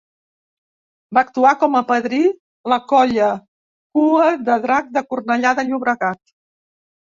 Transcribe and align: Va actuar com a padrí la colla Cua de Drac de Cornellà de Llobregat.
Va 1.17 1.23
actuar 1.27 1.51
com 1.63 1.77
a 1.81 1.81
padrí 1.91 2.23
la 2.75 2.81
colla 2.93 3.29
Cua 4.01 4.33
de 4.51 4.59
Drac 4.67 4.93
de 4.99 5.07
Cornellà 5.15 5.57
de 5.63 5.71
Llobregat. 5.73 6.39